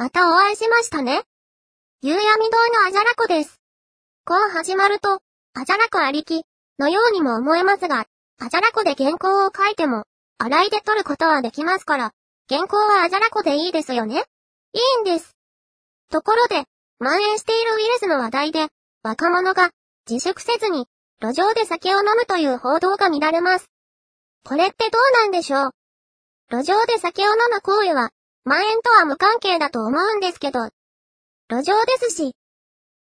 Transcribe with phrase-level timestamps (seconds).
[0.00, 1.24] またお会いしましたね。
[2.00, 3.60] 夕闇堂のあじゃらこです。
[4.24, 5.20] こう始まると、
[5.52, 6.44] あじゃらこありき、
[6.78, 8.06] のようにも思えますが、
[8.38, 10.04] あじゃらこで原稿を書いても、
[10.38, 12.12] 洗いで取ることはできますから、
[12.48, 14.24] 原稿はあじゃらこでいいですよね
[14.72, 15.36] いいんです。
[16.10, 16.64] ところで、
[16.98, 18.68] 蔓延しているウイルスの話題で、
[19.02, 19.68] 若者が
[20.10, 20.86] 自粛せずに
[21.20, 23.66] 路上で酒を飲むという報道が見られます。
[24.46, 25.70] これってどうなんでしょう？
[26.50, 28.08] 路上で酒を飲む行為は、
[28.50, 30.70] 蔓延とは無関係だと思うんですけど。
[31.48, 32.34] 路上ですし、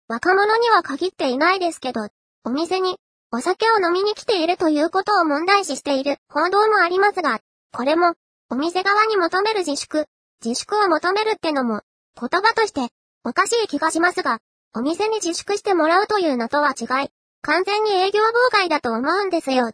[0.07, 2.09] 若者には限っていないですけど、
[2.45, 2.99] お店に
[3.33, 6.19] お酒を飲みに来ているということを問題視している。
[6.29, 7.41] 報道もありますが、
[7.73, 8.13] これも、
[8.51, 10.05] お店側に求める自粛、
[10.45, 11.81] 自粛を求めるってのも、
[12.21, 12.91] 言葉として
[13.25, 14.41] おかしい気がしますが、
[14.75, 17.09] お店に自粛してもらうというのとは違い、
[17.41, 19.73] 完全に営業妨害だと思うんですよ。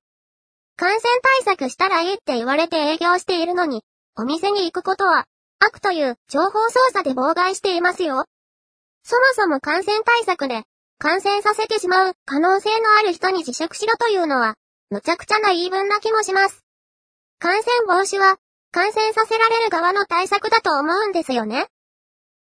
[0.77, 3.83] 感染対策したらいいって言われて営業しているのに、
[4.17, 5.27] お店に行くことは、
[5.61, 8.27] 悪という情報操作で妨害していますよ。
[9.03, 10.63] そもそも感染対策で、
[10.99, 14.55] 感染させてしまう可能性のある人に自粛しろというのは、
[14.91, 16.65] むちゃくちゃな言い分な気もします。
[17.39, 18.37] 感染防止は、
[18.73, 21.69] 感染させられる側の対策だと思うんですよね。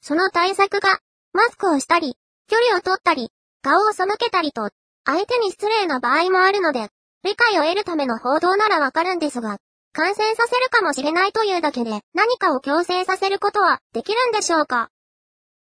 [0.02, 0.98] その対策が、
[1.32, 2.16] マスクをしたり、
[2.48, 3.30] 距離を取ったり、
[3.62, 4.70] 顔を背けたりと、
[5.04, 6.88] 相手に失礼な場合もあるので、
[7.22, 9.58] 理解を得るための報道ならわかるんですが、
[9.92, 14.88] 感染させるかもしれないというだけで何かを強制させることはできるんでしょうか？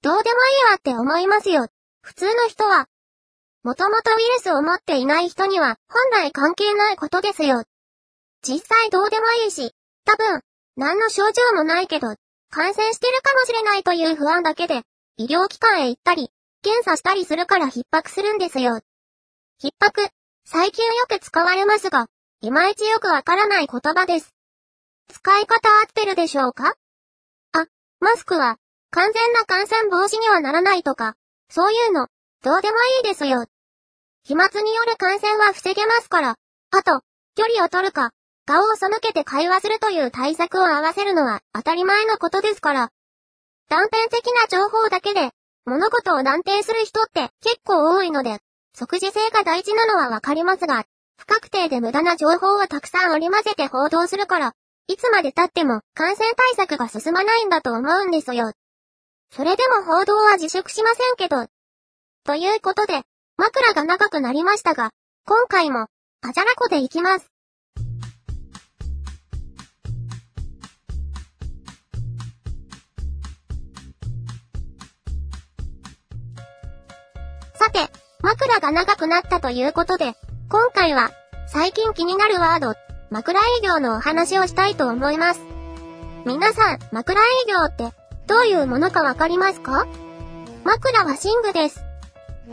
[0.02, 1.68] どうでもいいわって思いますよ。
[2.02, 2.88] 普通の人は。
[3.64, 7.64] もともとウイルスを持っていない人には本来関係ないことですよ。
[8.42, 9.73] 実際どうでもいいし、
[10.06, 10.42] 多分、
[10.76, 12.08] 何の症状もないけど、
[12.52, 14.84] 感染してるかもしれないという不安だけで、
[15.18, 16.30] 医療機関へ行ったり、
[16.62, 18.81] 検査したりするから逼迫するんですよ。
[19.62, 20.09] 逼迫、
[20.46, 22.06] 最近よく使われますが、
[22.46, 24.36] いまいちよくわからない言葉です。
[25.12, 26.76] 使い方合ってるでしょうか？
[27.54, 27.66] あ、
[28.00, 28.58] マスクは、
[28.92, 31.16] 完全な感染防止にはならないとか、
[31.50, 32.08] そういうの、
[32.44, 33.47] どうでもいいですよ。
[34.25, 36.36] 飛沫による感染は防げますから、
[36.69, 37.02] あと、
[37.36, 38.12] 距離を取るか、
[38.46, 42.90] 顔を背けて会話するという対策を合わせるのは当たり前のことですから。
[43.69, 45.31] 断片的な情報だけで、
[45.66, 48.38] 物事を断定する人って結構多いので、
[48.75, 50.86] 即時性が大事なのはわかりますが、
[51.18, 54.53] 不確定で無駄な情報をたくさん織り交ぜて報道するから、
[54.88, 58.52] いつまで経っても感染対策が進まないんだと思うんですよ。
[59.31, 61.48] それでも報道は自粛しませんけど。
[62.24, 63.02] ということで、
[63.38, 64.92] 枕が長くなりましたが、
[65.25, 65.88] 今回も、
[66.22, 67.31] あじゃらこでいきます。
[77.56, 80.14] さて、枕が長くなったということで、
[80.47, 81.11] 今回は、
[81.47, 82.75] 最近気になるワード、
[83.09, 85.41] 枕営業のお話をしたいと思います。
[86.23, 87.95] 皆さん、枕営業って、
[88.28, 89.88] どういうものかわかりますか？
[90.63, 91.83] 枕は寝具です。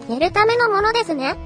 [0.08, 1.36] 寝るためのものですね。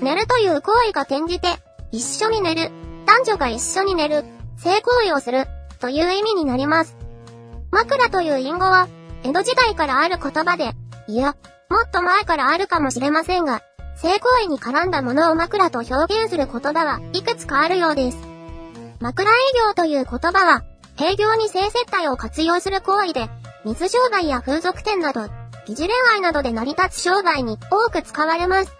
[0.00, 1.48] 寝るという行為が転じて、
[1.92, 2.72] 一緒に寝る、
[3.06, 4.24] 男女が一緒に寝る、
[4.56, 5.46] 性行為をする、
[5.78, 6.96] という意味になります。
[7.70, 8.88] 枕という隠語は、
[9.22, 10.72] 江戸時代からある言葉で、
[11.06, 11.36] いや、
[11.68, 13.62] もっと前からあるかもしれませんが、
[14.00, 18.18] 性行為に絡んだものを枕と表現する言葉はいくつかあるようです。
[19.00, 19.34] 枕営
[19.66, 20.62] 業という言葉は、
[21.00, 23.28] 営業に性接待を活用する行為で、
[23.64, 25.22] 水商売や風俗店など、
[25.66, 28.72] 疑似恋愛などで成り立つ商売に多く使われます。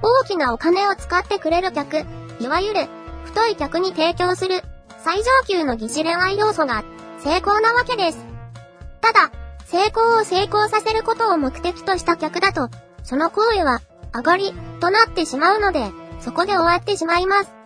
[0.00, 2.06] 大きなお金を使ってくれる客、
[2.40, 2.86] いわゆる、
[3.26, 4.62] 太い客に提供する、
[5.04, 6.84] 最上級の疑似恋愛要素が、
[7.22, 8.24] 成功なわけです。
[9.02, 9.30] ただ、
[9.66, 12.70] 成功を成功させることを目的とした客だと、
[13.04, 13.80] その行為は、
[14.14, 17.58] 上がり、となってしまうので、そこで終わってしまいます。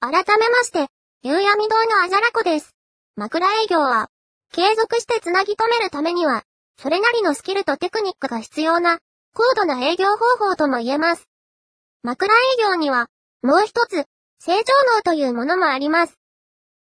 [0.00, 0.86] 改めまして、
[1.22, 2.74] 夕闇堂のあじゃらこです。
[3.16, 4.08] 枕営業は、
[4.52, 6.44] 継続してつなぎ止めるためには、
[6.80, 9.00] それなりのスキルとテクニックが必要な、
[9.34, 11.28] 高度な営業方法とも言えます。
[12.02, 13.08] 枕営業には、
[13.42, 14.06] もう一つ、
[14.40, 14.62] 正常
[14.94, 16.18] 能というものもあります。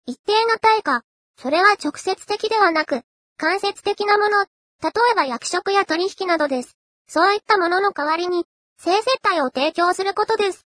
[0.05, 1.03] 一定の対価、
[1.37, 3.01] それは直接的ではなく、
[3.37, 4.45] 間接的なもの、
[4.81, 6.77] 例えば役職や取引などです。
[7.07, 8.45] そういったものの代わりに、
[8.77, 10.65] 性接待を提供することです。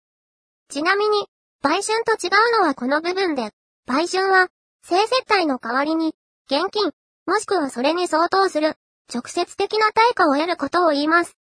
[0.70, 1.26] ちなみに、
[1.62, 3.50] 売春と違うのはこの部分で、
[3.86, 4.48] 売春は、
[4.82, 6.14] 性接待の代わりに、
[6.46, 6.92] 現金、
[7.26, 8.76] もしくはそれに相当する、
[9.12, 11.36] 直接的な対価を得ることを言います。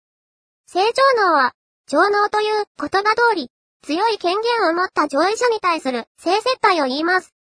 [0.66, 1.52] 正常能は、
[1.86, 3.50] 上納という言葉通り、
[3.86, 7.36] 強い権限を持った上位者に対する性接待を言います。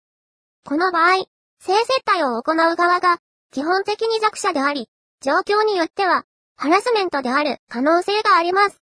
[0.66, 1.24] この場合、
[1.62, 3.20] 性接待を行う側が、
[3.54, 4.90] 基本的に弱者であり、
[5.22, 6.26] 状況によっては、
[6.58, 8.82] ハラスメントである可能性があります。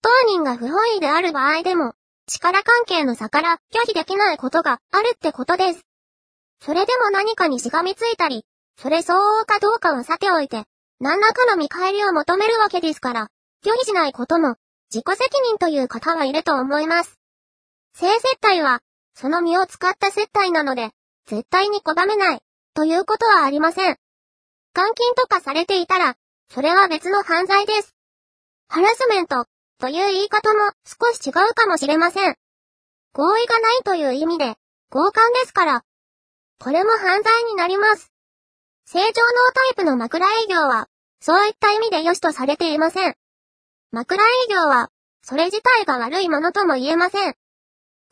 [0.00, 1.92] 当人が不本意である場合でも、
[2.26, 5.84] 力関係の差から拒否できないことがあるってことです。
[6.64, 8.46] それでも何かにしがみついたり、
[8.80, 10.64] それ相応かどうかはさておいて、
[11.00, 13.28] 何らかの見返りを求めるわけですから、
[13.62, 14.56] 拒否しないことも、
[14.90, 17.20] 自己責任という方はいると思います。
[17.94, 18.80] 性接待は、
[19.14, 20.90] その身を使った接待なので、
[21.26, 22.40] 絶対に拒めない、
[22.72, 23.98] ということはありません。
[24.74, 26.16] 監禁とかされていたら、
[26.50, 27.94] それは別の犯罪です。
[28.68, 29.44] ハラスメント、
[29.78, 32.36] という言い方も少し違うかもしれません。
[33.12, 34.54] 合意がないという意味で、
[34.90, 35.84] 交換ですから。
[36.58, 38.10] これも犯罪になります。
[38.86, 39.12] 正常脳
[39.52, 40.88] タイプの枕営業は、
[41.20, 43.17] そういった意味で良しとされていません。
[43.90, 44.90] 枕営業は、
[45.22, 47.34] それ自体が悪いものとも言えません。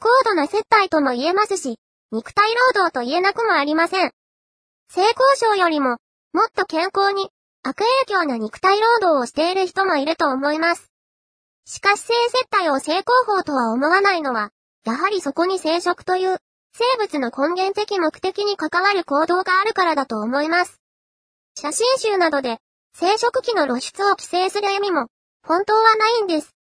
[0.00, 1.78] 高度な接待とも言えますし、
[2.12, 4.12] 肉体労働と言えなくもありません。
[4.88, 5.98] 性交渉よりも、
[6.32, 7.30] もっと健康に、
[7.62, 10.90] 悪影響な肉体労働をしている人もいると思います。
[11.66, 14.50] しかし性接待を性交法とは思わないのは、
[14.84, 16.38] やはりそこに生殖という、
[16.72, 20.80] 生物の根源的目的に関わる行動があるからだと思います。
[21.58, 22.58] 写真集などで、
[22.94, 25.08] 生殖器の露出を規制する意味も、
[25.46, 26.56] 本当はないんです。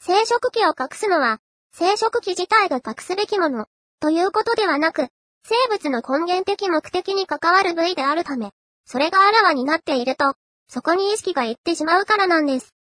[0.00, 1.38] 生殖器を隠すのは、
[1.72, 3.66] 生殖器自体が隠すべきもの、
[4.00, 5.08] ということではなく、
[5.44, 8.52] 生物の根源的目的に関わる部位であるため、
[8.86, 10.34] それがあらわになっていると、
[10.66, 12.74] そこに意識がいってしまうからなんです。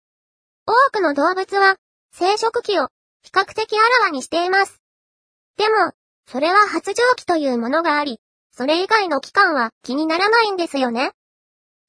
[0.66, 1.76] 多くの動物は、
[2.12, 2.86] 生殖器を
[3.22, 4.80] 比較的あらわにしています。
[5.56, 5.92] でも、
[6.30, 8.20] それは発情期というものがあり、
[8.52, 11.10] それ以外の期間は気にならないんですよね。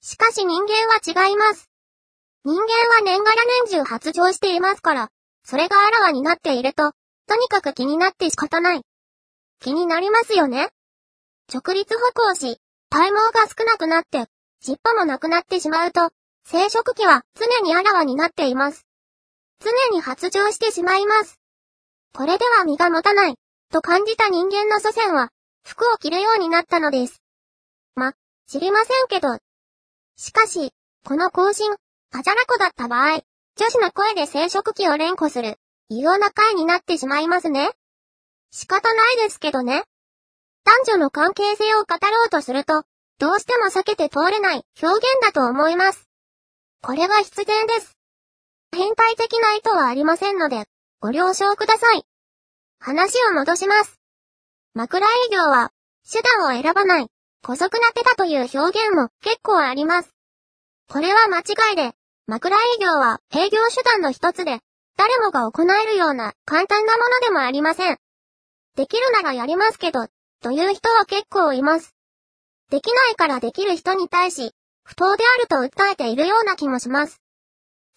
[0.01, 1.69] しかし人間は違います。
[2.45, 5.09] 人間は年がら年中発情していますから、
[5.43, 6.91] それがあらわになっていると、
[7.27, 8.83] とにかく気になって仕方ない。
[9.59, 10.69] 気になりますよね
[11.51, 12.59] 直立歩行し、
[12.91, 14.27] 体毛が少なくなって、
[14.61, 16.11] 尻尾もなくなってしまうと、
[16.45, 18.85] 生殖器は常にあらわになっています。
[19.59, 21.39] 常に発情してしまいます。
[22.13, 23.35] これでは身が持たない、
[23.71, 25.29] と感じた人間の祖先は、
[25.63, 27.23] 服を着るようになったのです。
[27.95, 28.13] ま、
[28.47, 29.39] 知りませんけど。
[30.15, 30.71] しかし、
[31.03, 31.75] この更新、
[32.11, 33.21] あじゃらこだった場合、
[33.57, 35.57] 女子の声で生殖器を連呼する、
[35.89, 37.71] 異様な回になってしまいますね。
[38.51, 39.83] 仕方ないですけどね。
[40.63, 42.83] 男女の関係性を語ろうとすると、
[43.19, 46.09] どうしても避けて通れない表現だと思います。
[46.81, 47.97] これは必然です。
[48.73, 50.65] 変態的な意図はありませんので、
[50.99, 52.03] ご了承ください。
[52.79, 53.99] 話を戻します。
[54.73, 55.71] 枕営業は、
[56.11, 57.07] 手段を選ばない、
[57.43, 60.14] 古速な手だという表現も結構あります。
[60.87, 61.93] これは間違いで、
[62.27, 64.59] 枕営業は営業手段の一つで、
[64.97, 67.97] 誰もが行えるような簡単なものでもありません。
[68.75, 70.07] できるならやりますけど、
[70.41, 71.95] という人は結構います。
[72.69, 74.53] できないからできる人に対し、
[74.83, 77.21] 不当であると訴えているような気もします。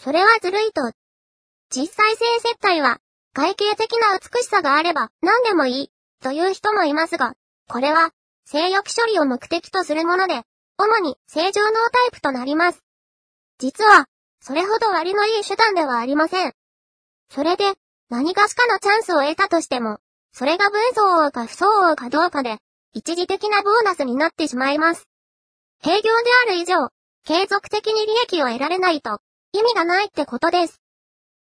[0.00, 0.93] それはずるいと。
[1.70, 2.99] 実際性接待は、
[3.34, 5.93] 外形的な美しさがあれば何でもいい、
[6.23, 7.34] という人もいますが、
[7.69, 8.11] これは、
[8.46, 10.43] 性欲処理を目的とするもので、
[10.79, 12.85] 主に正常脳タイプとなります。
[13.59, 14.07] 実は、
[14.41, 16.55] それほど割のいい手段ではありません。
[17.31, 17.75] それで、
[18.09, 19.99] 何がしかのチャンスを得たとしても、
[20.33, 22.59] それが分相応か不相応かどうかで、
[22.93, 25.09] 一時的なボーナスになってしまいます。
[25.85, 26.09] 営業で
[26.47, 26.91] ある以上、
[27.25, 29.20] 継続的に利益を得られないと、
[29.53, 30.81] 意味がないってことです。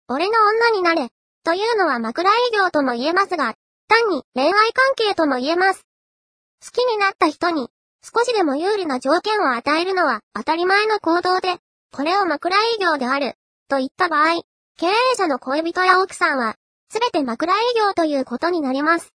[0.09, 1.09] 俺の女になれ、
[1.43, 3.55] というのは枕営業とも言えますが、
[3.87, 5.85] 単に恋愛関係とも言えます。
[6.63, 7.69] 好きになった人に、
[8.03, 11.57] 少しでも有利な条件を与えるのは当たり前の行動で、
[11.91, 13.35] これを枕営業である、
[13.67, 14.41] と言った場合、
[14.77, 16.55] 経営者の恋人や奥さんは、
[16.89, 19.13] すべて枕営業ということになります。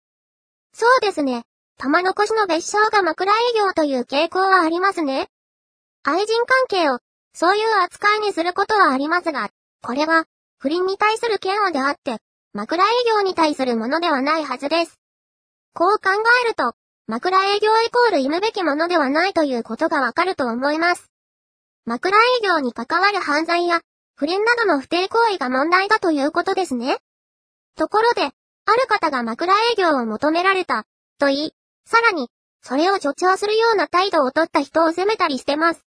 [0.72, 1.44] そうですね。
[1.78, 5.28] 玉残しの別称が枕営業という傾向はありますね。
[6.04, 7.00] 愛人関係を、
[7.34, 9.50] そういう扱いにすることはありますが、
[9.82, 10.24] これは、
[10.58, 12.18] 不倫に対する嫌悪であって、
[12.52, 14.98] 枕営業に対するものではないはずです。
[15.74, 16.12] こう考
[16.44, 16.74] えると、
[17.08, 21.08] 枕営業イコール忌むべきものではないということがわかると思います。
[21.84, 23.80] 枕営業に関わる犯罪や、
[24.16, 26.98] 不倫などの不定行為が問題だということですね。
[27.76, 30.84] ところで、ある方が枕営業を求められた、
[31.18, 31.52] と言い、
[31.84, 32.28] さらに、
[32.60, 35.84] それを助長するような態度をとった人を責めたりしてます。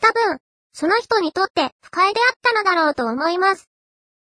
[0.00, 0.38] 多分、
[0.72, 3.68] その人にとって不快であったのだろうと思います。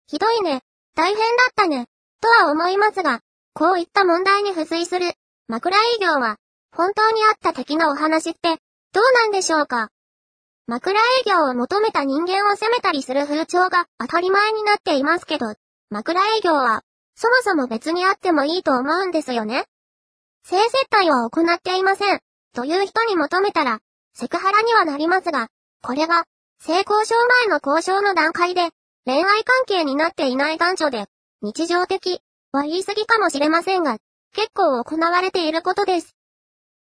[0.08, 0.62] ひどいね、
[0.96, 1.86] 大変だったね、
[2.20, 3.20] とは思いますが、
[3.54, 5.12] こういった問題に付随する、
[5.50, 6.36] 枕営業は、
[6.70, 8.50] 本当にあった的なお話って、
[8.92, 9.88] どうなんでしょうか？
[10.68, 15.54] 枕営業を求めた人間を責めたりする風潮が当たり前になっていますけど、
[15.90, 16.82] 枕営業は、
[17.16, 19.64] そもそも別にあってもいいと思うんですよね。
[20.44, 22.20] 性接待は行っていません、
[22.54, 23.80] という人に求めたら、
[24.14, 25.48] セクハラにはなりますが、
[25.82, 26.26] これが、
[26.60, 28.70] 性交渉前の交渉の段階で、
[29.04, 31.06] 恋愛関係になっていない男女で、
[31.42, 32.20] 日常的
[32.52, 33.98] は言い過ぎかもしれませんが、
[34.34, 36.16] 結構行われていることです。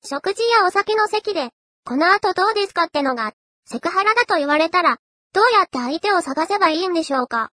[0.05, 1.51] 食事やお酒の席で、
[1.85, 3.33] この後どうですかってのが、
[3.67, 4.99] セクハラだと言われたら、
[5.33, 7.51] どうやって相手を探せばいいんでしょうか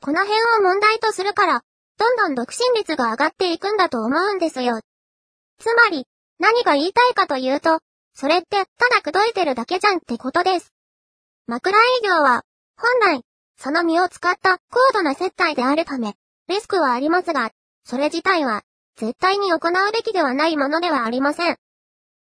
[0.00, 1.62] この辺を問題とするから、
[1.98, 4.80] どんどん独身率が上がっていくんだと思うんですよ。
[5.58, 6.06] つまり、
[6.38, 7.80] 何が言いたいかというと、
[8.14, 10.72] それってただ口説いてるだけじゃんってことです。
[11.46, 12.44] 枕営業は、
[12.76, 13.22] 本来、
[13.56, 16.14] その身を使った高度な接待であるため、
[16.46, 17.50] リスクはありますが、
[17.84, 18.62] それ自体は、
[18.98, 21.56] 絶対に行うべきではないものではありません。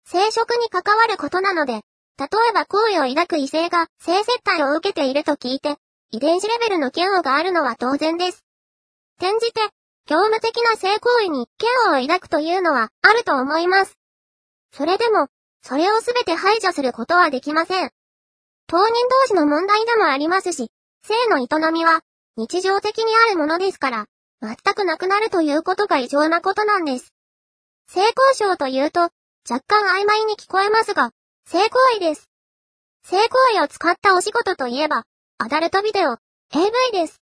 [0.06, 1.82] 生殖に関わることなので、
[2.20, 5.78] 例えば好意を抱く異性が性接待を受けていると聞いて、
[6.12, 8.46] 遺伝子レベルの嫌悪があるのは当然です。
[9.18, 9.62] 転じて、
[10.06, 13.98] 業務的な性行為に嫌悪を抱くというのはあると思います。
[14.72, 15.28] それでも、
[15.64, 17.90] それをすべて排除することはできません。
[18.68, 20.70] 当人同士の問題でもありますし、
[21.04, 22.02] 性の営みは
[22.38, 24.06] 日常的にあるものですから、
[24.42, 27.14] 全くなくなるということが異常なことなんです。
[27.88, 29.10] 性交渉というと、
[29.50, 31.12] 若干曖昧に聞こえますが、
[31.46, 32.30] 性行為です。
[33.04, 35.04] 性行為を使ったお仕事といえば、
[35.40, 36.18] アダルトビデオ、
[36.54, 37.22] AV です。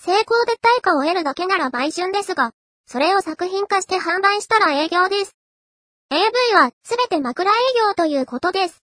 [0.00, 2.52] 成功で対価を得るだけなら売春ですが、
[2.86, 5.36] それを作品化して販売したら営業です。
[6.10, 8.82] AV はすべて枕営業ということです。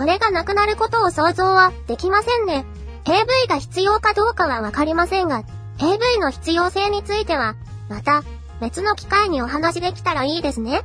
[0.00, 2.64] これがなくなることを想像はできませんね。
[3.04, 5.44] AV が必要かどうかはわかりませんが、
[5.78, 7.54] AV の必要性については、
[7.90, 8.22] また
[8.62, 10.84] 別の機会にお話できたらいいですね。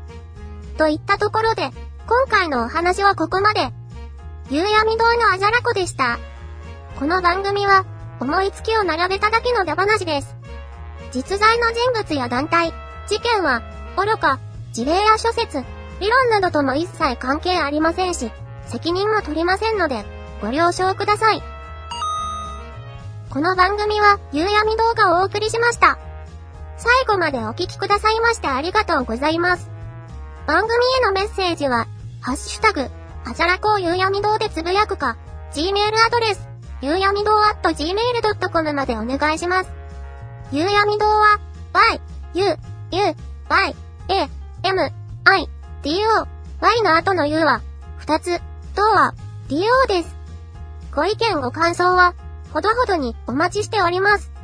[0.78, 1.70] といったところで、
[2.08, 3.70] 今回のお話はここまで。
[4.50, 6.20] 夕闇堂のあじゃらこでした。
[7.00, 7.86] この番組は、
[8.20, 10.36] 思いつきを並べただけの出話です。
[11.14, 12.74] 実在の人物や団体、
[13.08, 13.62] 事件は、
[13.96, 14.42] 愚か、
[14.74, 15.64] 事例や諸説、
[16.02, 18.30] 理論などとも一切関係ありませんし、
[18.68, 20.06] 責任も取りませんので、
[20.42, 21.42] ご了承ください。
[23.30, 25.98] この番組は、夕闇動画をお送りしました。
[26.78, 29.70] 最後までお聴きくださいましてありがとうございます。
[30.48, 31.88] 番組へのメッセージは、
[32.22, 32.90] ハッシュタグ、
[33.26, 35.18] あじゃらこう夕闇堂でつぶやくか、
[35.54, 35.72] Gmail
[36.06, 36.48] アドレス、
[36.82, 39.72] ゆうやみ堂 at gmail.com までお願いします。
[40.52, 41.40] ゆうやみ堂は、
[41.74, 42.02] y,
[42.34, 43.16] u, u,
[43.50, 43.76] y,
[44.10, 44.30] a,
[44.64, 44.92] m,
[45.24, 45.50] i,
[45.82, 46.28] d, o,
[46.62, 47.62] y の後の u は、
[47.98, 48.40] 二つ、
[48.76, 49.14] とは、
[49.48, 50.16] do です。
[50.94, 52.14] ご意見ご感想は、
[52.54, 54.35] ほどほどにお待ちしております。